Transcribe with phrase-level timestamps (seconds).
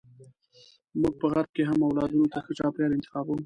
[0.99, 3.37] موږ په غرب کې هم اولادونو ته ښه چاپیریال انتخابوو.